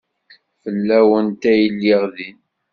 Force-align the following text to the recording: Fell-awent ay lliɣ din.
Fell-awent 0.61 1.41
ay 1.51 1.61
lliɣ 1.73 2.03
din. 2.15 2.37